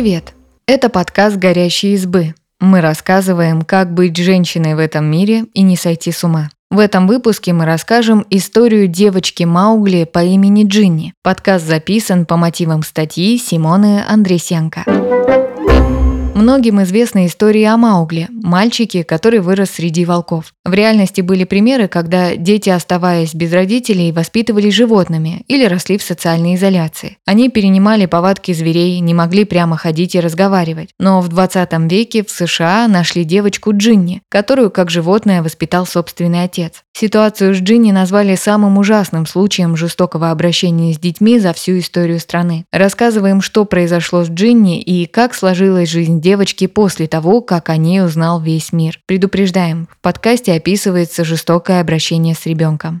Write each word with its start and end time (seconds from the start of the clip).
Привет! 0.00 0.32
Это 0.68 0.90
подкаст 0.90 1.38
«Горящие 1.38 1.94
избы». 1.94 2.36
Мы 2.60 2.80
рассказываем, 2.80 3.62
как 3.62 3.92
быть 3.92 4.16
женщиной 4.16 4.76
в 4.76 4.78
этом 4.78 5.04
мире 5.06 5.46
и 5.54 5.62
не 5.62 5.76
сойти 5.76 6.12
с 6.12 6.22
ума. 6.22 6.50
В 6.70 6.78
этом 6.78 7.08
выпуске 7.08 7.52
мы 7.52 7.64
расскажем 7.64 8.24
историю 8.30 8.86
девочки 8.86 9.42
Маугли 9.42 10.04
по 10.04 10.22
имени 10.22 10.64
Джинни. 10.64 11.14
Подкаст 11.24 11.66
записан 11.66 12.26
по 12.26 12.36
мотивам 12.36 12.84
статьи 12.84 13.36
Симоны 13.38 14.04
Андресенко. 14.08 14.84
Многим 16.38 16.80
известны 16.84 17.26
истории 17.26 17.64
о 17.64 17.76
Маугле, 17.76 18.28
мальчике, 18.30 19.02
который 19.02 19.40
вырос 19.40 19.70
среди 19.70 20.04
волков. 20.04 20.54
В 20.64 20.72
реальности 20.72 21.20
были 21.20 21.42
примеры, 21.42 21.88
когда 21.88 22.36
дети, 22.36 22.70
оставаясь 22.70 23.34
без 23.34 23.52
родителей, 23.52 24.12
воспитывались 24.12 24.72
животными 24.72 25.42
или 25.48 25.64
росли 25.64 25.98
в 25.98 26.02
социальной 26.04 26.54
изоляции. 26.54 27.18
Они 27.26 27.48
перенимали 27.48 28.06
повадки 28.06 28.52
зверей, 28.52 29.00
не 29.00 29.14
могли 29.14 29.44
прямо 29.44 29.76
ходить 29.76 30.14
и 30.14 30.20
разговаривать. 30.20 30.90
Но 31.00 31.20
в 31.20 31.26
20 31.26 31.72
веке 31.90 32.22
в 32.22 32.30
США 32.30 32.86
нашли 32.86 33.24
девочку 33.24 33.72
Джинни, 33.76 34.22
которую 34.28 34.70
как 34.70 34.90
животное 34.90 35.42
воспитал 35.42 35.86
собственный 35.86 36.44
отец. 36.44 36.84
Ситуацию 37.00 37.54
с 37.54 37.58
Джинни 37.58 37.92
назвали 37.92 38.34
самым 38.34 38.76
ужасным 38.76 39.24
случаем 39.24 39.76
жестокого 39.76 40.32
обращения 40.32 40.92
с 40.92 40.98
детьми 40.98 41.38
за 41.38 41.52
всю 41.52 41.78
историю 41.78 42.18
страны. 42.18 42.64
Рассказываем, 42.72 43.40
что 43.40 43.64
произошло 43.64 44.24
с 44.24 44.28
Джинни 44.28 44.80
и 44.80 45.06
как 45.06 45.36
сложилась 45.36 45.90
жизнь 45.90 46.20
девочки 46.20 46.66
после 46.66 47.06
того, 47.06 47.40
как 47.40 47.68
о 47.68 47.76
ней 47.76 48.02
узнал 48.02 48.40
весь 48.40 48.72
мир. 48.72 48.98
Предупреждаем, 49.06 49.86
в 49.96 50.02
подкасте 50.02 50.54
описывается 50.54 51.22
жестокое 51.22 51.80
обращение 51.80 52.34
с 52.34 52.44
ребенком. 52.46 53.00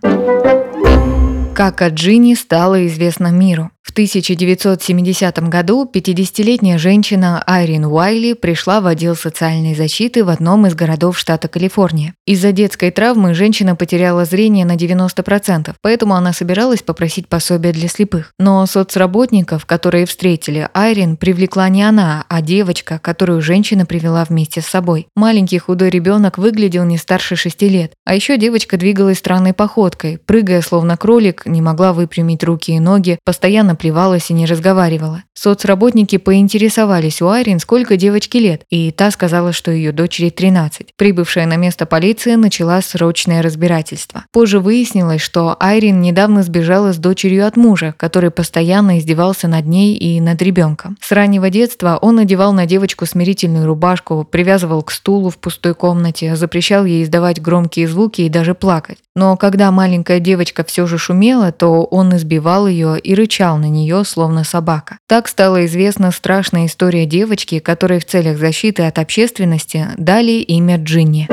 Как 1.56 1.82
о 1.82 1.90
Джинни 1.90 2.34
стало 2.34 2.86
известно 2.86 3.32
миру. 3.32 3.72
В 3.88 3.90
1970 3.90 5.48
году 5.48 5.90
50-летняя 5.90 6.76
женщина 6.76 7.42
Айрин 7.46 7.86
Уайли 7.86 8.34
пришла 8.34 8.82
в 8.82 8.86
отдел 8.86 9.16
социальной 9.16 9.74
защиты 9.74 10.24
в 10.24 10.28
одном 10.28 10.66
из 10.66 10.74
городов 10.74 11.18
штата 11.18 11.48
Калифорния. 11.48 12.12
Из-за 12.26 12.52
детской 12.52 12.90
травмы 12.90 13.32
женщина 13.32 13.74
потеряла 13.74 14.26
зрение 14.26 14.66
на 14.66 14.76
90%, 14.76 15.74
поэтому 15.80 16.14
она 16.14 16.34
собиралась 16.34 16.82
попросить 16.82 17.28
пособие 17.28 17.72
для 17.72 17.88
слепых. 17.88 18.34
Но 18.38 18.66
соцработников, 18.66 19.64
которые 19.64 20.04
встретили 20.04 20.68
Айрин, 20.74 21.16
привлекла 21.16 21.70
не 21.70 21.82
она, 21.82 22.26
а 22.28 22.42
девочка, 22.42 22.98
которую 22.98 23.40
женщина 23.40 23.86
привела 23.86 24.22
вместе 24.24 24.60
с 24.60 24.66
собой. 24.66 25.06
Маленький 25.16 25.58
худой 25.58 25.88
ребенок 25.88 26.36
выглядел 26.36 26.84
не 26.84 26.98
старше 26.98 27.36
6 27.36 27.62
лет, 27.62 27.94
а 28.04 28.14
еще 28.14 28.36
девочка 28.36 28.76
двигалась 28.76 29.18
странной 29.18 29.54
походкой, 29.54 30.18
прыгая 30.18 30.60
словно 30.60 30.98
кролик, 30.98 31.46
не 31.46 31.62
могла 31.62 31.94
выпрямить 31.94 32.44
руки 32.44 32.72
и 32.72 32.80
ноги, 32.80 33.18
постоянно 33.24 33.77
плевалась 33.78 34.30
и 34.30 34.34
не 34.34 34.44
разговаривала. 34.44 35.22
Соцработники 35.34 36.18
поинтересовались 36.18 37.22
у 37.22 37.28
Айрин, 37.28 37.60
сколько 37.60 37.96
девочке 37.96 38.40
лет, 38.40 38.62
и 38.70 38.90
та 38.90 39.10
сказала, 39.10 39.52
что 39.52 39.70
ее 39.70 39.92
дочери 39.92 40.30
13. 40.30 40.88
Прибывшая 40.96 41.46
на 41.46 41.56
место 41.56 41.86
полиция 41.86 42.36
начала 42.36 42.82
срочное 42.82 43.40
разбирательство. 43.40 44.24
Позже 44.32 44.58
выяснилось, 44.58 45.20
что 45.20 45.56
Айрин 45.60 46.00
недавно 46.00 46.42
сбежала 46.42 46.92
с 46.92 46.96
дочерью 46.96 47.46
от 47.46 47.56
мужа, 47.56 47.94
который 47.96 48.30
постоянно 48.30 48.98
издевался 48.98 49.46
над 49.48 49.66
ней 49.66 49.94
и 49.96 50.20
над 50.20 50.42
ребенком. 50.42 50.96
С 51.00 51.12
раннего 51.12 51.50
детства 51.50 51.98
он 52.02 52.16
надевал 52.16 52.52
на 52.52 52.66
девочку 52.66 53.06
смирительную 53.06 53.66
рубашку, 53.66 54.26
привязывал 54.28 54.82
к 54.82 54.90
стулу 54.90 55.30
в 55.30 55.38
пустой 55.38 55.74
комнате, 55.74 56.34
запрещал 56.34 56.84
ей 56.84 57.04
издавать 57.04 57.40
громкие 57.40 57.86
звуки 57.86 58.22
и 58.22 58.28
даже 58.28 58.54
плакать. 58.54 58.98
Но 59.18 59.36
когда 59.36 59.72
маленькая 59.72 60.20
девочка 60.20 60.62
все 60.62 60.86
же 60.86 60.96
шумела, 60.96 61.50
то 61.50 61.82
он 61.82 62.14
избивал 62.14 62.68
ее 62.68 63.00
и 63.00 63.16
рычал 63.16 63.58
на 63.58 63.68
нее, 63.68 64.04
словно 64.04 64.44
собака. 64.44 64.98
Так 65.08 65.26
стала 65.26 65.66
известна 65.66 66.12
страшная 66.12 66.66
история 66.66 67.04
девочки, 67.04 67.58
которой 67.58 67.98
в 67.98 68.04
целях 68.04 68.38
защиты 68.38 68.84
от 68.84 68.96
общественности 69.00 69.88
дали 69.96 70.40
имя 70.40 70.76
Джинни. 70.76 71.26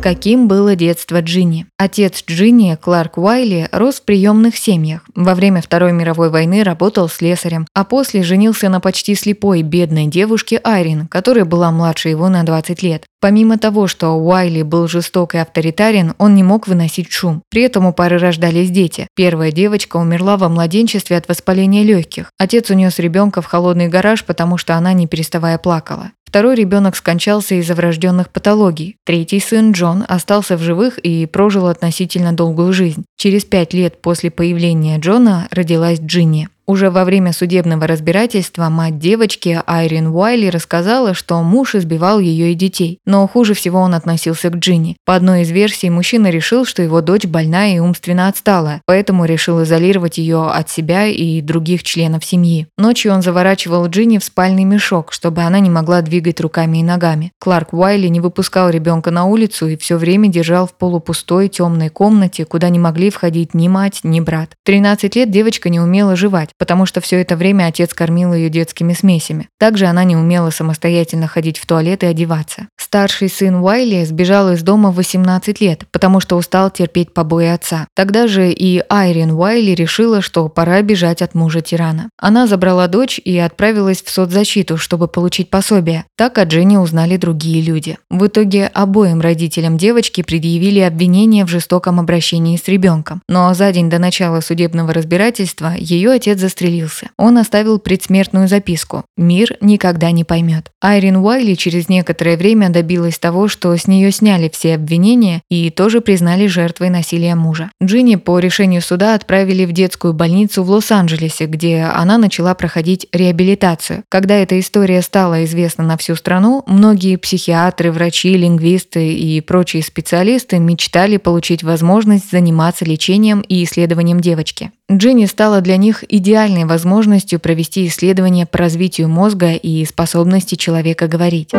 Каким 0.00 0.48
было 0.48 0.76
детство 0.76 1.20
Джинни? 1.20 1.66
Отец 1.76 2.24
Джинни, 2.26 2.74
Кларк 2.80 3.18
Уайли, 3.18 3.68
рос 3.70 3.96
в 3.96 4.04
приемных 4.06 4.56
семьях. 4.56 5.02
Во 5.14 5.34
время 5.34 5.60
Второй 5.60 5.92
мировой 5.92 6.30
войны 6.30 6.64
работал 6.64 7.10
слесарем, 7.10 7.66
а 7.74 7.84
после 7.84 8.22
женился 8.22 8.70
на 8.70 8.80
почти 8.80 9.14
слепой 9.14 9.60
бедной 9.60 10.06
девушке 10.06 10.58
Айрин, 10.64 11.06
которая 11.06 11.44
была 11.44 11.70
младше 11.70 12.08
его 12.08 12.30
на 12.30 12.44
20 12.44 12.82
лет. 12.82 13.04
Помимо 13.20 13.58
того, 13.58 13.86
что 13.86 14.12
Уайли 14.12 14.62
был 14.62 14.88
жесток 14.88 15.34
и 15.34 15.38
авторитарен, 15.38 16.14
он 16.16 16.34
не 16.34 16.42
мог 16.42 16.66
выносить 16.66 17.12
шум. 17.12 17.42
При 17.50 17.62
этом 17.62 17.84
у 17.84 17.92
пары 17.92 18.18
рождались 18.18 18.70
дети. 18.70 19.08
Первая 19.14 19.52
девочка 19.52 19.98
умерла 19.98 20.38
во 20.38 20.48
младенчестве 20.48 21.18
от 21.18 21.28
воспаления 21.28 21.82
легких. 21.82 22.30
Отец 22.38 22.70
унес 22.70 22.98
ребенка 22.98 23.42
в 23.42 23.46
холодный 23.46 23.88
гараж, 23.88 24.24
потому 24.24 24.56
что 24.56 24.74
она 24.74 24.94
не 24.94 25.06
переставая 25.06 25.58
плакала. 25.58 26.12
Второй 26.30 26.54
ребенок 26.54 26.94
скончался 26.94 27.56
из-за 27.56 27.74
врожденных 27.74 28.30
патологий. 28.30 28.96
Третий 29.04 29.40
сын 29.40 29.72
Джон 29.72 30.04
остался 30.06 30.56
в 30.56 30.60
живых 30.60 30.98
и 30.98 31.26
прожил 31.26 31.66
относительно 31.66 32.32
долгую 32.32 32.72
жизнь. 32.72 33.04
Через 33.16 33.44
пять 33.44 33.74
лет 33.74 34.00
после 34.00 34.30
появления 34.30 34.98
Джона 34.98 35.48
родилась 35.50 35.98
Джинни. 35.98 36.48
Уже 36.70 36.88
во 36.88 37.04
время 37.04 37.32
судебного 37.32 37.88
разбирательства 37.88 38.68
мать 38.68 39.00
девочки 39.00 39.60
Айрин 39.66 40.06
Уайли 40.06 40.46
рассказала, 40.46 41.14
что 41.14 41.42
муж 41.42 41.74
избивал 41.74 42.20
ее 42.20 42.52
и 42.52 42.54
детей, 42.54 43.00
но 43.04 43.26
хуже 43.26 43.54
всего 43.54 43.80
он 43.80 43.92
относился 43.92 44.50
к 44.50 44.54
Джинни. 44.54 44.96
По 45.04 45.16
одной 45.16 45.42
из 45.42 45.50
версий, 45.50 45.90
мужчина 45.90 46.30
решил, 46.30 46.64
что 46.64 46.80
его 46.80 47.00
дочь 47.00 47.24
больная 47.24 47.74
и 47.74 47.78
умственно 47.80 48.28
отсталая, 48.28 48.82
поэтому 48.86 49.24
решил 49.24 49.64
изолировать 49.64 50.18
ее 50.18 50.46
от 50.46 50.70
себя 50.70 51.08
и 51.08 51.40
других 51.40 51.82
членов 51.82 52.24
семьи. 52.24 52.68
Ночью 52.78 53.12
он 53.12 53.22
заворачивал 53.22 53.88
Джинни 53.88 54.18
в 54.18 54.24
спальный 54.24 54.62
мешок, 54.62 55.12
чтобы 55.12 55.42
она 55.42 55.58
не 55.58 55.70
могла 55.70 56.02
двигать 56.02 56.40
руками 56.40 56.78
и 56.78 56.84
ногами. 56.84 57.32
Кларк 57.40 57.72
Уайли 57.72 58.06
не 58.06 58.20
выпускал 58.20 58.70
ребенка 58.70 59.10
на 59.10 59.24
улицу 59.24 59.66
и 59.66 59.76
все 59.76 59.96
время 59.96 60.28
держал 60.28 60.68
в 60.68 60.74
полупустой 60.74 61.48
темной 61.48 61.88
комнате, 61.88 62.44
куда 62.44 62.68
не 62.68 62.78
могли 62.78 63.10
входить 63.10 63.54
ни 63.54 63.66
мать, 63.66 64.02
ни 64.04 64.20
брат. 64.20 64.50
В 64.62 64.66
13 64.66 65.16
лет 65.16 65.32
девочка 65.32 65.68
не 65.68 65.80
умела 65.80 66.14
жевать, 66.14 66.50
потому 66.60 66.84
что 66.84 67.00
все 67.00 67.22
это 67.22 67.36
время 67.36 67.64
отец 67.64 67.94
кормил 67.94 68.34
ее 68.34 68.50
детскими 68.50 68.92
смесями. 68.92 69.48
Также 69.58 69.86
она 69.86 70.04
не 70.04 70.14
умела 70.14 70.50
самостоятельно 70.50 71.26
ходить 71.26 71.58
в 71.58 71.64
туалет 71.64 72.02
и 72.04 72.06
одеваться. 72.06 72.68
Старший 72.76 73.30
сын 73.30 73.54
Уайли 73.54 74.04
сбежал 74.04 74.52
из 74.52 74.62
дома 74.62 74.90
в 74.90 74.96
18 74.96 75.60
лет, 75.60 75.84
потому 75.90 76.20
что 76.20 76.36
устал 76.36 76.70
терпеть 76.70 77.14
побои 77.14 77.46
отца. 77.46 77.86
Тогда 77.94 78.26
же 78.26 78.50
и 78.50 78.82
Айрин 78.90 79.30
Уайли 79.30 79.70
решила, 79.70 80.20
что 80.20 80.48
пора 80.48 80.82
бежать 80.82 81.22
от 81.22 81.34
мужа-тирана. 81.34 82.10
Она 82.18 82.46
забрала 82.46 82.88
дочь 82.88 83.18
и 83.24 83.38
отправилась 83.38 84.02
в 84.02 84.10
соцзащиту, 84.10 84.76
чтобы 84.76 85.08
получить 85.08 85.48
пособие. 85.48 86.04
Так 86.16 86.36
о 86.36 86.44
Дженни 86.44 86.76
узнали 86.76 87.16
другие 87.16 87.62
люди. 87.62 87.96
В 88.10 88.26
итоге 88.26 88.66
обоим 88.66 89.22
родителям 89.22 89.78
девочки 89.78 90.22
предъявили 90.22 90.80
обвинение 90.80 91.46
в 91.46 91.48
жестоком 91.48 92.00
обращении 92.00 92.58
с 92.58 92.68
ребенком. 92.68 93.22
Но 93.30 93.54
за 93.54 93.72
день 93.72 93.88
до 93.88 93.98
начала 93.98 94.40
судебного 94.40 94.92
разбирательства 94.92 95.72
ее 95.78 96.10
отец 96.10 96.40
застрелился. 96.50 97.10
Он 97.16 97.38
оставил 97.38 97.78
предсмертную 97.78 98.48
записку 98.48 99.04
«Мир 99.16 99.56
никогда 99.60 100.10
не 100.10 100.24
поймет». 100.24 100.70
Айрин 100.82 101.16
Уайли 101.16 101.54
через 101.54 101.88
некоторое 101.88 102.36
время 102.36 102.70
добилась 102.70 103.18
того, 103.18 103.48
что 103.48 103.74
с 103.76 103.86
нее 103.86 104.10
сняли 104.10 104.50
все 104.52 104.74
обвинения 104.74 105.42
и 105.48 105.70
тоже 105.70 106.00
признали 106.00 106.46
жертвой 106.46 106.90
насилия 106.90 107.34
мужа. 107.34 107.70
Джинни 107.82 108.16
по 108.16 108.38
решению 108.38 108.82
суда 108.82 109.14
отправили 109.14 109.64
в 109.64 109.72
детскую 109.72 110.12
больницу 110.12 110.64
в 110.64 110.70
Лос-Анджелесе, 110.70 111.46
где 111.46 111.82
она 111.82 112.18
начала 112.18 112.54
проходить 112.54 113.06
реабилитацию. 113.12 114.02
Когда 114.08 114.34
эта 114.34 114.58
история 114.58 115.02
стала 115.02 115.44
известна 115.44 115.84
на 115.84 115.96
всю 115.96 116.16
страну, 116.16 116.64
многие 116.66 117.16
психиатры, 117.16 117.92
врачи, 117.92 118.36
лингвисты 118.36 119.14
и 119.14 119.40
прочие 119.40 119.82
специалисты 119.82 120.58
мечтали 120.58 121.16
получить 121.16 121.62
возможность 121.62 122.30
заниматься 122.30 122.84
лечением 122.84 123.40
и 123.42 123.62
исследованием 123.62 124.20
девочки. 124.20 124.72
Джинни 124.90 125.26
стала 125.26 125.60
для 125.60 125.76
них 125.76 126.02
идеальной 126.08 126.29
возможностью 126.66 127.40
провести 127.40 127.86
исследования 127.86 128.46
по 128.46 128.58
развитию 128.58 129.08
мозга 129.08 129.52
и 129.54 129.84
способности 129.84 130.54
человека 130.54 131.08
говорить. 131.08 131.50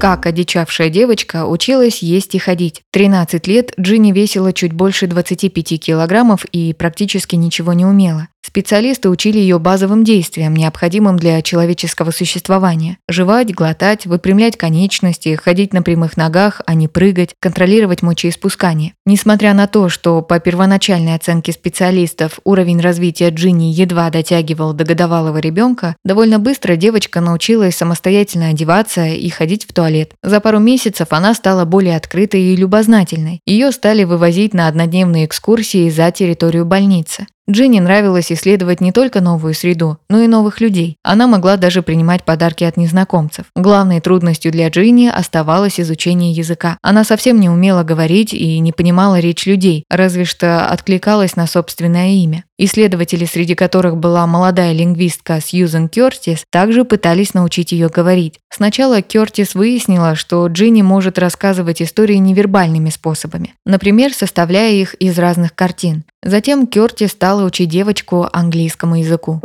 Как 0.00 0.26
одичавшая 0.26 0.88
девочка 0.88 1.46
училась 1.46 2.02
есть 2.02 2.34
и 2.34 2.38
ходить. 2.38 2.82
13 2.90 3.46
лет 3.46 3.72
Джинни 3.78 4.10
весила 4.10 4.52
чуть 4.52 4.72
больше 4.72 5.06
25 5.06 5.80
килограммов 5.80 6.44
и 6.46 6.72
практически 6.72 7.36
ничего 7.36 7.72
не 7.72 7.86
умела. 7.86 8.26
Специалисты 8.44 9.08
учили 9.08 9.38
ее 9.38 9.58
базовым 9.60 10.02
действиям, 10.02 10.54
необходимым 10.54 11.16
для 11.16 11.40
человеческого 11.42 12.10
существования. 12.10 12.98
Жевать, 13.08 13.54
глотать, 13.54 14.04
выпрямлять 14.04 14.56
конечности, 14.56 15.36
ходить 15.36 15.72
на 15.72 15.82
прямых 15.82 16.16
ногах, 16.16 16.60
а 16.66 16.74
не 16.74 16.88
прыгать, 16.88 17.34
контролировать 17.38 18.02
мочеиспускание. 18.02 18.94
Несмотря 19.06 19.54
на 19.54 19.68
то, 19.68 19.88
что 19.88 20.22
по 20.22 20.40
первоначальной 20.40 21.14
оценке 21.14 21.52
специалистов 21.52 22.40
уровень 22.44 22.80
развития 22.80 23.30
Джинни 23.30 23.72
едва 23.72 24.10
дотягивал 24.10 24.72
до 24.72 24.84
годовалого 24.84 25.38
ребенка, 25.38 25.94
довольно 26.04 26.40
быстро 26.40 26.74
девочка 26.74 27.20
научилась 27.20 27.76
самостоятельно 27.76 28.48
одеваться 28.48 29.06
и 29.06 29.28
ходить 29.28 29.64
в 29.68 29.72
туалет. 29.72 30.12
За 30.22 30.40
пару 30.40 30.58
месяцев 30.58 31.08
она 31.10 31.34
стала 31.34 31.64
более 31.64 31.96
открытой 31.96 32.42
и 32.42 32.56
любознательной. 32.56 33.40
Ее 33.46 33.70
стали 33.70 34.02
вывозить 34.02 34.52
на 34.52 34.66
однодневные 34.66 35.26
экскурсии 35.26 35.88
за 35.90 36.10
территорию 36.10 36.64
больницы. 36.64 37.26
Джинни 37.52 37.80
нравилось 37.80 38.32
исследовать 38.32 38.80
не 38.80 38.92
только 38.92 39.20
новую 39.20 39.52
среду, 39.52 39.98
но 40.08 40.22
и 40.22 40.26
новых 40.26 40.60
людей. 40.60 40.96
Она 41.02 41.26
могла 41.26 41.58
даже 41.58 41.82
принимать 41.82 42.24
подарки 42.24 42.64
от 42.64 42.78
незнакомцев. 42.78 43.44
Главной 43.54 44.00
трудностью 44.00 44.50
для 44.50 44.68
Джинни 44.68 45.08
оставалось 45.08 45.78
изучение 45.78 46.32
языка. 46.32 46.78
Она 46.80 47.04
совсем 47.04 47.38
не 47.38 47.50
умела 47.50 47.82
говорить 47.82 48.32
и 48.32 48.58
не 48.58 48.72
понимала 48.72 49.20
речь 49.20 49.44
людей, 49.44 49.84
разве 49.90 50.24
что 50.24 50.66
откликалась 50.66 51.36
на 51.36 51.46
собственное 51.46 52.12
имя. 52.12 52.44
Исследователи, 52.64 53.24
среди 53.24 53.56
которых 53.56 53.96
была 53.96 54.24
молодая 54.28 54.72
лингвистка 54.72 55.40
Сьюзен 55.40 55.88
Кёртис, 55.88 56.44
также 56.48 56.84
пытались 56.84 57.34
научить 57.34 57.72
ее 57.72 57.88
говорить. 57.88 58.38
Сначала 58.50 59.02
Кёртис 59.02 59.56
выяснила, 59.56 60.14
что 60.14 60.46
Джинни 60.46 60.82
может 60.82 61.18
рассказывать 61.18 61.82
истории 61.82 62.14
невербальными 62.14 62.90
способами, 62.90 63.54
например, 63.66 64.14
составляя 64.14 64.70
их 64.70 64.94
из 64.94 65.18
разных 65.18 65.56
картин. 65.56 66.04
Затем 66.22 66.68
Кёртис 66.68 67.10
стала 67.10 67.44
учить 67.44 67.68
девочку 67.68 68.28
английскому 68.32 68.94
языку. 68.94 69.40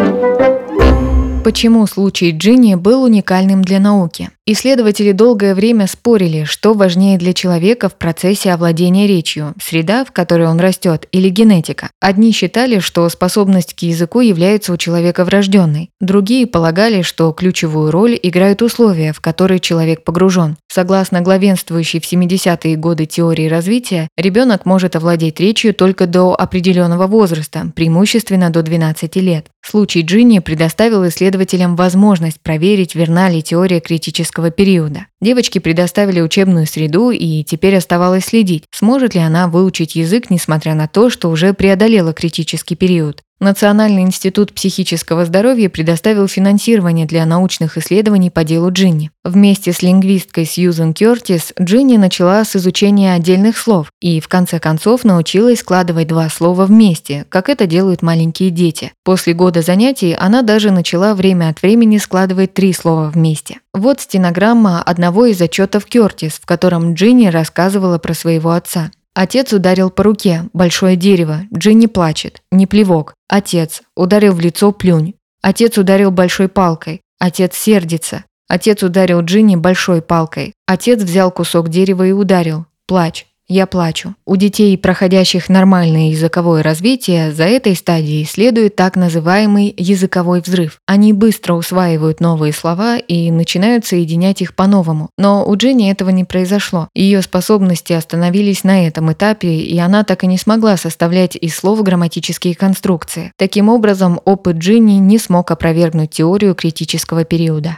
Почему 1.48 1.88
случай 1.88 2.32
Джинни 2.32 2.76
был 2.76 3.04
уникальным 3.04 3.64
для 3.64 3.80
науки? 3.80 4.32
Исследователи 4.46 5.14
долгое 5.14 5.56
время 5.56 5.88
спорили, 5.88 6.44
что 6.44 6.74
важнее 6.74 7.18
для 7.18 7.34
человека 7.34 7.88
в 7.88 7.96
процессе 7.96 8.52
овладения 8.52 9.08
речью– 9.08 9.54
среда, 9.62 10.04
в 10.04 10.12
которой 10.12 10.48
он 10.48 10.60
растет, 10.60 11.06
или 11.14 11.30
генетика. 11.30 11.90
Одни 12.02 12.32
считали, 12.32 12.80
что 12.80 13.08
способность 13.10 13.74
к 13.74 13.80
языку 13.82 14.20
является 14.20 14.74
у 14.74 14.78
человека 14.78 15.24
врожденной. 15.24 15.90
Другие 16.02 16.48
полагали, 16.48 17.02
что 17.02 17.32
ключевую 17.32 17.92
роль 17.92 18.18
играют 18.22 18.62
условия, 18.62 19.14
в 19.14 19.22
которые 19.22 19.60
человек 19.60 20.04
погружен. 20.04 20.58
Согласно 20.70 21.22
главенствующей 21.22 22.00
в 22.00 22.10
70-е 22.10 22.76
годы 22.76 23.06
теории 23.06 23.48
развития, 23.48 24.08
ребенок 24.18 24.66
может 24.66 24.96
овладеть 24.96 25.42
речью 25.42 25.74
только 25.74 26.08
до 26.08 26.34
определенного 26.34 27.08
возраста, 27.08 27.72
преимущественно 27.76 28.50
до 28.50 28.64
12 28.64 29.16
лет. 29.18 29.48
Случай 29.62 30.04
Джинни 30.04 30.40
предоставил 30.40 31.06
исследователям 31.06 31.37
возможность 31.76 32.42
проверить, 32.42 32.96
верна 32.96 33.30
ли 33.30 33.44
теория 33.44 33.80
критического 33.80 34.52
периода. 34.52 35.08
Девочке 35.22 35.60
предоставили 35.60 36.22
учебную 36.22 36.66
среду, 36.66 37.12
и 37.12 37.44
теперь 37.44 37.76
оставалось 37.76 38.26
следить, 38.26 38.66
сможет 38.72 39.16
ли 39.16 39.22
она 39.22 39.48
выучить 39.48 39.96
язык, 39.96 40.30
несмотря 40.30 40.74
на 40.74 40.88
то, 40.88 41.10
что 41.10 41.30
уже 41.30 41.54
преодолела 41.54 42.14
критический 42.14 42.76
период. 42.76 43.22
Национальный 43.40 44.02
институт 44.02 44.52
психического 44.52 45.24
здоровья 45.24 45.70
предоставил 45.70 46.28
финансирование 46.28 47.06
для 47.06 47.24
научных 47.28 47.78
исследований 47.78 48.32
по 48.32 48.44
делу 48.44 48.72
Джинни. 48.72 49.12
Вместе 49.24 49.74
с 49.74 49.84
лингвисткой 49.84 50.46
Сьюзен 50.46 50.96
Кёртис 50.96 51.54
Джинни 51.62 51.98
начала 51.98 52.44
с 52.44 52.56
изучения 52.56 53.14
отдельных 53.14 53.58
слов 53.60 53.92
и 54.02 54.20
в 54.20 54.28
конце 54.28 54.60
концов 54.60 55.04
научилась 55.04 55.60
складывать 55.60 56.08
два 56.08 56.30
слова 56.30 56.66
вместе, 56.66 57.26
как 57.30 57.50
это 57.50 57.68
делают 57.68 58.02
маленькие 58.02 58.50
дети. 58.50 58.92
После 59.04 59.34
года 59.34 59.62
занятий 59.62 60.16
она 60.20 60.42
даже 60.42 60.72
начала 60.72 61.14
время 61.14 61.50
от 61.50 61.62
времени 61.62 62.00
складывать 62.00 62.56
три 62.56 62.74
слова 62.74 63.12
вместе. 63.12 63.60
Вот 63.72 64.02
стенограмма 64.02 64.82
одного 64.82 65.28
из 65.28 65.40
отчетов 65.40 65.86
Кёртис, 65.86 66.40
в 66.42 66.48
котором 66.48 66.96
Джинни 66.96 67.28
рассказывала 67.28 68.00
про 68.00 68.16
своего 68.16 68.52
отца. 68.52 68.90
Отец 69.20 69.52
ударил 69.52 69.90
по 69.90 70.04
руке, 70.04 70.44
большое 70.54 70.96
дерево, 70.96 71.42
Джинни 71.52 71.88
плачет, 71.88 72.44
не 72.52 72.68
плевок. 72.68 73.16
Отец 73.28 73.82
ударил 73.96 74.36
в 74.36 74.40
лицо 74.40 74.72
плюнь. 74.72 75.16
Отец 75.42 75.76
ударил 75.80 76.12
большой 76.12 76.50
палкой. 76.50 77.02
Отец 77.18 77.56
сердится. 77.56 78.26
Отец 78.48 78.84
ударил 78.84 79.22
Джинни 79.22 79.56
большой 79.56 80.04
палкой. 80.04 80.54
Отец 80.68 81.02
взял 81.02 81.32
кусок 81.32 81.70
дерева 81.70 82.06
и 82.06 82.12
ударил. 82.12 82.68
Плачь. 82.86 83.26
Я 83.50 83.66
плачу. 83.66 84.14
У 84.26 84.36
детей, 84.36 84.78
проходящих 84.78 85.48
нормальное 85.48 86.10
языковое 86.10 86.64
развитие, 86.64 87.32
за 87.32 87.46
этой 87.46 87.78
стадией 87.78 88.26
следует 88.26 88.76
так 88.76 88.98
называемый 88.98 89.74
языковой 89.78 90.42
взрыв. 90.42 90.82
Они 90.86 91.14
быстро 91.14 91.54
усваивают 91.54 92.20
новые 92.20 92.52
слова 92.52 92.98
и 92.98 93.32
начинают 93.32 93.86
соединять 93.86 94.42
их 94.42 94.54
по-новому. 94.54 95.12
Но 95.18 95.48
у 95.48 95.56
Дженни 95.56 95.90
этого 95.90 96.10
не 96.10 96.26
произошло. 96.26 96.90
Ее 96.94 97.22
способности 97.22 97.94
остановились 97.94 98.66
на 98.66 98.86
этом 98.86 99.14
этапе, 99.14 99.56
и 99.56 99.78
она 99.80 100.04
так 100.04 100.26
и 100.26 100.28
не 100.28 100.38
смогла 100.38 100.76
составлять 100.76 101.38
из 101.38 101.56
слов 101.56 101.82
грамматические 101.84 102.54
конструкции. 102.54 103.32
Таким 103.38 103.70
образом, 103.70 104.20
опыт 104.26 104.58
Джинни 104.58 105.00
не 105.00 105.18
смог 105.20 105.52
опровергнуть 105.52 106.10
теорию 106.10 106.54
критического 106.54 107.24
периода. 107.24 107.78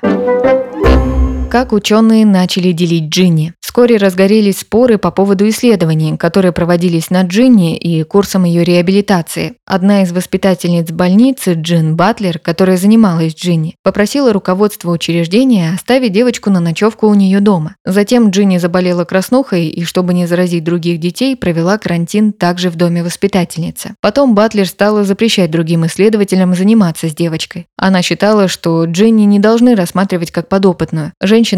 Как 1.49 1.73
ученые 1.73 2.27
начали 2.27 2.73
делить 2.73 3.09
Джинни? 3.09 3.53
Вскоре 3.59 3.97
разгорелись 3.97 4.59
споры 4.59 4.97
по 4.97 5.09
поводу 5.09 5.47
исследований, 5.49 6.15
которые 6.17 6.51
проводились 6.51 7.09
над 7.09 7.27
Джинни 7.27 7.75
и 7.77 8.03
курсом 8.03 8.43
ее 8.43 8.63
реабилитации. 8.63 9.53
Одна 9.65 10.03
из 10.03 10.11
воспитательниц 10.11 10.91
больницы, 10.91 11.53
Джин 11.53 11.95
Батлер, 11.95 12.39
которая 12.39 12.77
занималась 12.77 13.35
Джинни, 13.35 13.75
попросила 13.83 14.33
руководство 14.33 14.91
учреждения 14.91 15.71
оставить 15.73 16.13
девочку 16.13 16.49
на 16.49 16.59
ночевку 16.59 17.07
у 17.07 17.13
нее 17.13 17.39
дома. 17.39 17.75
Затем 17.85 18.29
Джинни 18.29 18.57
заболела 18.57 19.05
краснухой 19.05 19.67
и, 19.67 19.83
чтобы 19.85 20.13
не 20.13 20.27
заразить 20.27 20.63
других 20.63 20.99
детей, 20.99 21.35
провела 21.35 21.77
карантин 21.77 22.33
также 22.33 22.69
в 22.69 22.75
доме 22.75 23.03
воспитательницы. 23.03 23.95
Потом 24.01 24.35
Батлер 24.35 24.67
стала 24.67 25.03
запрещать 25.03 25.51
другим 25.51 25.85
исследователям 25.85 26.53
заниматься 26.53 27.07
с 27.07 27.15
девочкой. 27.15 27.67
Она 27.77 28.01
считала, 28.01 28.47
что 28.47 28.85
Джинни 28.85 29.23
не 29.23 29.39
должны 29.39 29.75
рассматривать 29.75 30.31
как 30.31 30.49
подопытную. 30.49 31.13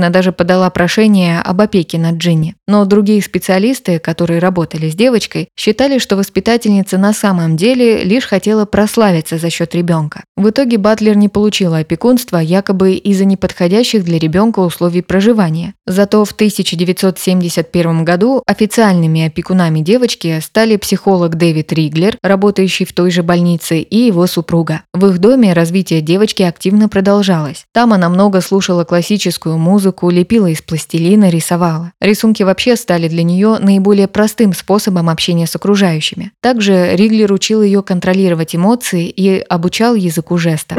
Даже 0.10 0.32
подала 0.32 0.70
прошение 0.70 1.40
об 1.40 1.62
опеке 1.62 1.98
над 1.98 2.16
Джинни. 2.16 2.56
Но 2.68 2.86
другие 2.86 3.22
специалисты, 3.22 4.00
которые 4.00 4.40
работали 4.40 4.90
с 4.90 4.96
девочкой, 4.96 5.50
считали, 5.56 5.98
что 5.98 6.16
воспитательница 6.16 6.98
на 6.98 7.14
самом 7.14 7.58
деле 7.58 8.04
лишь 8.04 8.26
хотела 8.26 8.66
прославиться 8.66 9.38
за 9.38 9.50
счет 9.50 9.76
ребенка. 9.76 10.24
В 10.36 10.50
итоге 10.50 10.78
Батлер 10.78 11.16
не 11.16 11.30
получила 11.30 11.80
опекунства 11.80 12.38
якобы 12.38 12.94
из-за 12.94 13.26
неподходящих 13.26 14.04
для 14.04 14.18
ребенка 14.20 14.60
условий 14.60 15.02
проживания. 15.02 15.74
Зато 15.92 16.24
в 16.24 16.32
1971 16.32 18.06
году 18.06 18.42
официальными 18.48 19.26
опекунами 19.26 19.82
девочки 19.82 20.40
стали 20.40 20.78
психолог 20.78 21.36
Дэвид 21.36 21.74
Риглер, 21.74 22.18
работающий 22.24 22.86
в 22.86 22.94
той 22.94 23.12
же 23.12 23.24
больнице, 23.24 23.80
и 23.80 23.98
его 23.98 24.26
супруга. 24.26 24.84
В 24.94 25.06
их 25.08 25.20
доме 25.20 25.52
развитие 25.52 26.00
девочки 26.00 26.44
активно 26.44 26.88
продолжалось. 26.88 27.66
Там 27.74 27.92
она 27.92 28.08
много 28.08 28.40
слушала 28.40 28.86
классическую 28.86 29.58
музыку, 29.58 30.10
лепила 30.10 30.48
из 30.48 30.62
пластилина, 30.62 31.30
рисовала. 31.30 31.92
Рисунки 32.00 32.44
вообще 32.44 32.78
стали 32.78 33.10
для 33.10 33.24
нее 33.24 33.58
наиболее 33.60 34.08
простым 34.08 34.54
способом 34.54 35.10
общения 35.10 35.46
с 35.46 35.58
окружающими. 35.58 36.32
Также 36.42 36.96
Риглер 36.96 37.34
учил 37.34 37.62
ее 37.62 37.84
контролировать 37.84 38.56
эмоции 38.56 39.10
и 39.10 39.40
обучал 39.40 39.96
языку 39.96 40.38
жестов. 40.38 40.78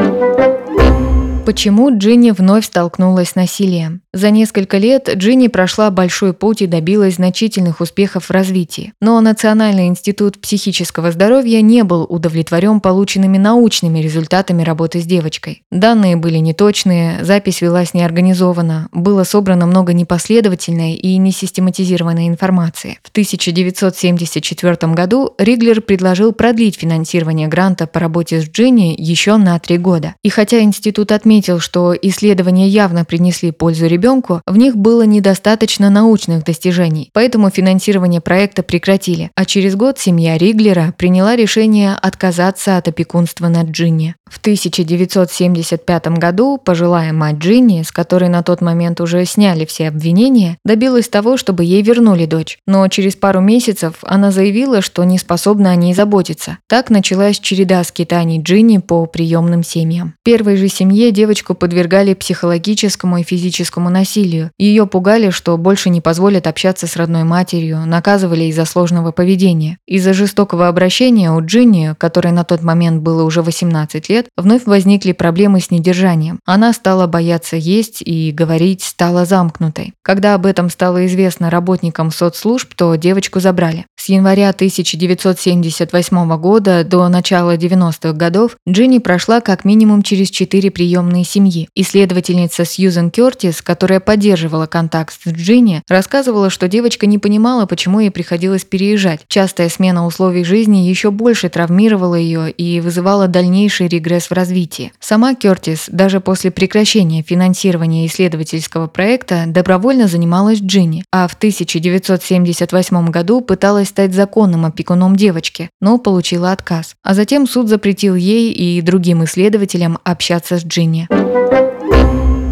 Почему 1.45 1.90
Джинни 1.95 2.31
вновь 2.31 2.66
столкнулась 2.66 3.31
с 3.31 3.35
насилием? 3.35 4.01
За 4.14 4.28
несколько 4.28 4.76
лет 4.76 5.09
Джинни 5.16 5.49
прошла 5.49 5.90
большой 5.90 6.35
путь 6.35 6.61
и 6.61 6.66
добилась 6.66 7.14
значительных 7.14 7.81
успехов 7.81 8.26
в 8.26 8.31
развитии. 8.31 8.92
Но 9.00 9.19
Национальный 9.23 9.87
институт 9.87 10.38
психического 10.38 11.12
здоровья 11.12 11.62
не 11.62 11.83
был 11.83 12.02
удовлетворен 12.07 12.81
полученными 12.81 13.38
научными 13.38 14.00
результатами 14.00 14.62
работы 14.62 15.00
с 15.00 15.07
девочкой. 15.07 15.62
Данные 15.71 16.16
были 16.16 16.37
неточные, 16.37 17.25
запись 17.25 17.62
велась 17.62 17.95
неорганизованно, 17.95 18.90
было 18.92 19.25
собрано 19.25 19.64
много 19.64 19.95
непоследовательной 19.95 20.92
и 20.92 21.16
несистематизированной 21.16 22.28
информации. 22.28 22.99
В 23.02 23.09
1974 23.09 24.92
году 24.92 25.33
Риглер 25.38 25.81
предложил 25.81 26.35
продлить 26.35 26.76
финансирование 26.76 27.49
гранта 27.49 27.87
по 27.87 27.99
работе 27.99 28.42
с 28.42 28.45
Джинни 28.45 28.95
еще 28.99 29.38
на 29.38 29.59
три 29.59 29.78
года. 29.78 30.16
И 30.23 30.28
хотя 30.28 30.61
институт 30.61 31.12
отметил, 31.12 31.61
что 31.61 31.95
исследования 31.95 32.69
явно 32.69 33.07
принесли 33.07 33.52
пользу 33.52 33.87
ребенку, 33.87 34.01
в 34.47 34.56
них 34.56 34.76
было 34.76 35.02
недостаточно 35.02 35.88
научных 35.88 36.44
достижений, 36.44 37.11
поэтому 37.12 37.50
финансирование 37.50 38.21
проекта 38.21 38.62
прекратили, 38.62 39.30
а 39.37 39.44
через 39.44 39.76
год 39.76 39.99
семья 39.99 40.37
Риглера 40.37 40.92
приняла 40.99 41.37
решение 41.37 41.94
отказаться 41.94 42.76
от 42.76 42.88
опекунства 42.88 43.49
над 43.49 43.68
Джинни. 43.71 44.16
В 44.32 44.38
1975 44.38 46.06
году 46.18 46.56
пожилая 46.56 47.12
мать 47.12 47.37
Джинни, 47.37 47.82
с 47.82 47.92
которой 47.92 48.30
на 48.30 48.42
тот 48.42 48.62
момент 48.62 48.99
уже 49.02 49.26
сняли 49.26 49.66
все 49.66 49.88
обвинения, 49.88 50.56
добилась 50.64 51.09
того, 51.09 51.37
чтобы 51.37 51.64
ей 51.64 51.82
вернули 51.82 52.25
дочь. 52.25 52.59
Но 52.66 52.88
через 52.88 53.14
пару 53.14 53.40
месяцев 53.40 53.97
она 54.02 54.30
заявила, 54.30 54.80
что 54.80 55.04
не 55.04 55.18
способна 55.18 55.71
о 55.71 55.76
ней 55.76 55.92
заботиться. 55.92 56.56
Так 56.66 56.88
началась 56.88 57.38
череда 57.40 57.85
скитаний 57.85 58.40
Джинни 58.40 58.78
по 58.78 59.04
приемным 59.04 59.62
семьям. 59.62 60.14
В 60.23 60.25
первой 60.25 60.56
же 60.56 60.68
семье 60.68 61.11
девочку 61.11 61.54
подвергали 61.54 62.14
психологическому 62.14 63.18
и 63.18 63.23
физическому 63.23 63.90
насилию. 63.92 64.50
Ее 64.58 64.87
пугали, 64.87 65.30
что 65.30 65.56
больше 65.56 65.90
не 65.90 66.00
позволят 66.00 66.46
общаться 66.46 66.87
с 66.87 66.96
родной 66.96 67.25
матерью, 67.25 67.87
наказывали 67.87 68.44
из-за 68.44 68.64
сложного 68.64 69.12
поведения. 69.12 69.78
Из-за 69.87 70.12
жестокого 70.12 70.68
обращения 70.68 71.30
у 71.30 71.44
Джинни, 71.44 71.94
которой 71.99 72.32
на 72.32 72.44
тот 72.44 72.62
момент 72.62 73.02
было 73.02 73.22
уже 73.22 73.42
18 73.42 74.08
лет, 74.08 74.26
вновь 74.37 74.66
возникли 74.66 75.12
проблемы 75.12 75.61
с 75.61 75.70
недержанием. 75.70 76.40
Она 76.44 76.72
стала 76.72 77.06
бояться 77.06 77.56
есть 77.56 78.02
и 78.02 78.32
говорить 78.32 78.82
стала 78.82 79.25
замкнутой. 79.25 79.94
Когда 80.02 80.34
об 80.34 80.46
этом 80.46 80.70
стало 80.70 81.06
известно 81.06 81.50
работникам 81.50 82.11
соцслужб, 82.11 82.75
то 82.75 82.94
девочку 82.96 83.38
забрали. 83.38 83.87
С 84.02 84.09
января 84.09 84.49
1978 84.49 86.37
года 86.37 86.82
до 86.82 87.09
начала 87.09 87.56
90-х 87.56 88.14
годов 88.14 88.56
Джинни 88.68 88.99
прошла 88.99 89.40
как 89.40 89.64
минимум 89.64 90.02
через 90.02 90.28
четыре 90.28 90.73
приемные 90.73 91.23
семьи. 91.23 91.68
Исследовательница 91.76 92.64
Сьюзен 92.64 93.12
Кертис, 93.12 93.62
которая 93.62 94.00
поддерживала 94.00 94.66
контакт 94.66 95.14
с 95.14 95.30
Джинни, 95.30 95.85
рассказывала, 95.88 96.50
что 96.50 96.66
девочка 96.66 97.06
не 97.06 97.18
понимала, 97.18 97.64
почему 97.66 98.00
ей 98.00 98.11
приходилось 98.11 98.64
переезжать. 98.64 99.21
Частая 99.28 99.68
смена 99.68 100.04
условий 100.04 100.42
жизни 100.42 100.78
еще 100.78 101.12
больше 101.12 101.49
травмировала 101.49 102.16
ее 102.16 102.50
и 102.50 102.80
вызывала 102.80 103.28
дальнейший 103.28 103.87
регресс 103.87 104.30
в 104.30 104.32
развитии. 104.32 104.92
Сама 104.99 105.37
Кертис 105.37 105.85
даже 105.87 106.18
после 106.18 106.50
прекращения 106.50 107.23
финансирования 107.23 108.06
исследовательского 108.06 108.88
проекта 108.88 109.44
добровольно 109.47 110.09
занималась 110.09 110.59
Джинни, 110.61 111.04
а 111.12 111.28
в 111.28 111.35
1978 111.35 113.06
году 113.11 113.42
пыталась 113.42 113.91
стать 113.92 114.14
законным 114.14 114.64
опекуном 114.64 115.16
девочки, 115.16 115.68
но 115.80 115.99
получила 115.99 116.50
отказ. 116.50 116.96
А 117.02 117.12
затем 117.12 117.46
суд 117.46 117.68
запретил 117.68 118.14
ей 118.14 118.50
и 118.50 118.80
другим 118.80 119.22
исследователям 119.25 119.99
общаться 120.02 120.58
с 120.58 120.64
Джинни. 120.64 121.06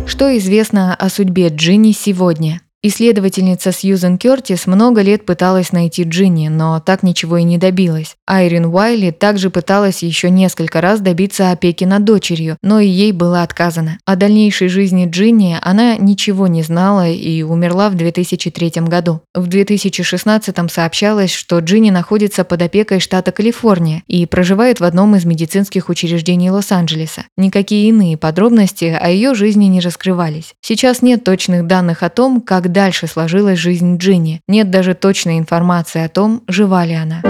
Что 0.06 0.36
известно 0.36 0.94
о 0.94 1.08
судьбе 1.08 1.48
Джинни 1.48 1.92
сегодня? 1.92 2.60
Исследовательница 2.82 3.72
Сьюзен 3.72 4.16
Кертис 4.16 4.66
много 4.66 5.02
лет 5.02 5.26
пыталась 5.26 5.70
найти 5.70 6.04
Джинни, 6.04 6.48
но 6.48 6.80
так 6.80 7.02
ничего 7.02 7.36
и 7.36 7.42
не 7.42 7.58
добилась. 7.58 8.16
Айрин 8.26 8.64
Уайли 8.64 9.10
также 9.10 9.50
пыталась 9.50 10.02
еще 10.02 10.30
несколько 10.30 10.80
раз 10.80 11.00
добиться 11.00 11.50
опеки 11.50 11.84
над 11.84 12.04
дочерью, 12.04 12.56
но 12.62 12.80
и 12.80 12.88
ей 12.88 13.12
было 13.12 13.42
отказано. 13.42 13.98
О 14.06 14.16
дальнейшей 14.16 14.68
жизни 14.68 15.06
Джинни 15.06 15.58
она 15.60 15.98
ничего 15.98 16.46
не 16.46 16.62
знала 16.62 17.06
и 17.06 17.42
умерла 17.42 17.90
в 17.90 17.96
2003 17.96 18.72
году. 18.86 19.20
В 19.34 19.46
2016 19.46 20.72
сообщалось, 20.72 21.34
что 21.34 21.58
Джинни 21.58 21.90
находится 21.90 22.44
под 22.44 22.62
опекой 22.62 23.00
штата 23.00 23.30
Калифорния 23.30 24.02
и 24.06 24.24
проживает 24.24 24.80
в 24.80 24.84
одном 24.84 25.16
из 25.16 25.26
медицинских 25.26 25.90
учреждений 25.90 26.50
Лос-Анджелеса. 26.50 27.26
Никакие 27.36 27.90
иные 27.90 28.16
подробности 28.16 28.86
о 28.98 29.10
ее 29.10 29.34
жизни 29.34 29.66
не 29.66 29.80
раскрывались. 29.80 30.54
Сейчас 30.62 31.02
нет 31.02 31.24
точных 31.24 31.66
данных 31.66 32.02
о 32.02 32.08
том, 32.08 32.40
дальше 32.72 33.06
сложилась 33.06 33.58
жизнь 33.58 33.96
Джинни. 33.96 34.40
Нет 34.48 34.70
даже 34.70 34.94
точной 34.94 35.38
информации 35.38 36.02
о 36.02 36.08
том, 36.08 36.42
жива 36.48 36.84
ли 36.84 36.94
она. 36.94 37.22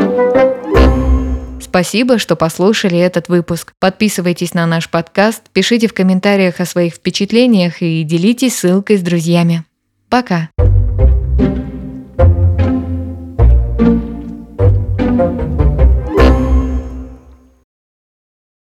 Спасибо, 1.61 2.19
что 2.19 2.37
послушали 2.37 2.99
этот 2.99 3.29
выпуск. 3.29 3.73
Подписывайтесь 3.79 4.55
на 4.55 4.67
наш 4.67 4.89
подкаст, 4.89 5.43
пишите 5.53 5.87
в 5.87 5.95
комментариях 5.95 6.61
о 6.61 6.67
своих 6.67 6.95
впечатлениях 6.95 7.81
и 7.81 8.03
делитесь 8.03 8.59
ссылкой 8.59 8.97
с 8.97 9.03
друзьями. 9.03 9.65
Пока! 10.09 10.49